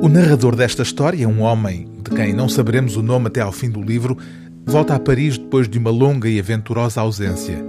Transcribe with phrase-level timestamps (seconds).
[0.00, 3.68] O narrador desta história, um homem de quem não saberemos o nome até ao fim
[3.68, 4.16] do livro,
[4.64, 7.64] volta a Paris depois de uma longa e aventurosa ausência.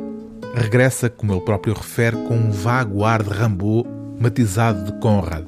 [0.53, 3.89] Regressa, como ele próprio refere, com um vago ar de Rambaud,
[4.19, 5.43] matizado de Conrad.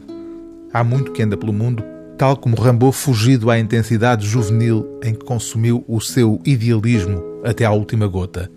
[0.73, 1.83] Há muito que anda pelo mundo,
[2.17, 7.71] tal como Rambaud fugido à intensidade juvenil em que consumiu o seu idealismo até à
[7.71, 8.49] última gota.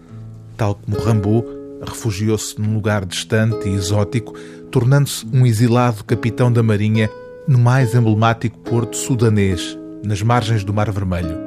[0.56, 1.46] Tal como Rambaud
[1.86, 4.32] refugiou-se num lugar distante e exótico,
[4.70, 7.11] tornando-se um exilado capitão da Marinha
[7.47, 11.39] no mais emblemático porto sudanês, nas margens do Mar Vermelho.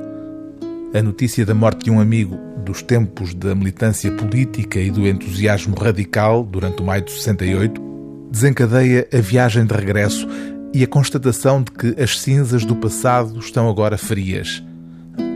[0.94, 5.76] A notícia da morte de um amigo dos tempos da militância política e do entusiasmo
[5.76, 7.82] radical durante o maio de 68
[8.30, 10.28] desencadeia a viagem de regresso
[10.74, 14.64] e a constatação de que as cinzas do passado estão agora frias.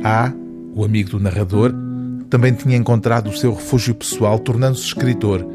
[0.03, 0.31] A,
[0.75, 1.73] o amigo do narrador,
[2.29, 5.45] também tinha encontrado o seu refúgio pessoal, tornando-se escritor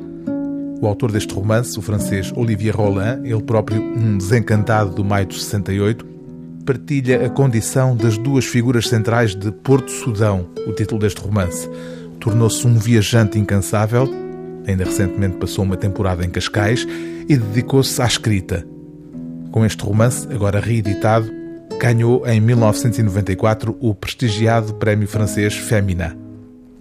[0.80, 5.34] o autor deste romance, o francês Olivier Roland, ele próprio um desencantado do maio de
[5.34, 6.04] 68,
[6.64, 11.68] partilha a condição das duas figuras centrais de Porto Sudão, o título deste romance.
[12.20, 14.08] Tornou-se um viajante incansável,
[14.66, 16.86] ainda recentemente passou uma temporada em Cascais
[17.28, 18.66] e dedicou-se à escrita.
[19.50, 21.30] Com este romance, agora reeditado,
[21.80, 26.16] ganhou em 1994 o prestigiado prémio francês Femina.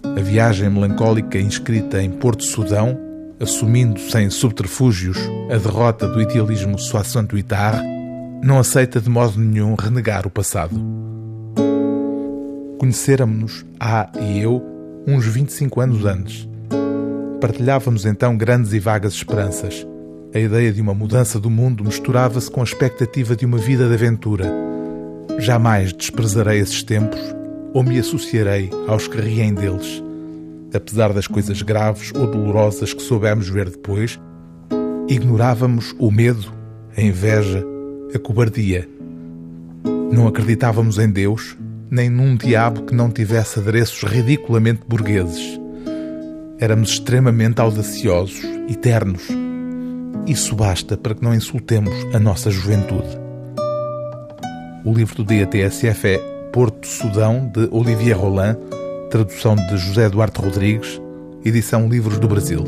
[0.04, 3.05] A viagem melancólica inscrita em Porto Sudão
[3.40, 5.18] assumindo sem subterfúgios
[5.50, 7.82] a derrota do idealismo soissontuitar,
[8.44, 10.76] não aceita de modo nenhum renegar o passado.
[12.78, 14.62] Conhecêramos-nos, A e eu,
[15.08, 16.48] uns 25 anos antes.
[17.42, 19.86] Partilhávamos então grandes e vagas esperanças.
[20.34, 23.94] A ideia de uma mudança do mundo misturava-se com a expectativa de uma vida de
[23.94, 24.52] aventura.
[25.40, 27.20] Jamais desprezarei esses tempos
[27.74, 30.05] ou me associarei aos que riem deles
[30.76, 34.20] apesar das coisas graves ou dolorosas que soubemos ver depois,
[35.08, 36.52] ignorávamos o medo,
[36.96, 37.64] a inveja,
[38.14, 38.88] a cobardia.
[40.12, 41.58] Não acreditávamos em Deus,
[41.90, 45.60] nem num diabo que não tivesse adereços ridiculamente burgueses.
[46.60, 49.28] Éramos extremamente audaciosos e ternos.
[50.26, 53.20] Isso basta para que não insultemos a nossa juventude.
[54.84, 56.18] O livro do dia TSF é
[56.52, 58.58] Porto Sudão, de Olivier Roland,
[59.16, 61.02] tradução de José Duarte Rodrigues,
[61.46, 62.66] edição Livros do Brasil.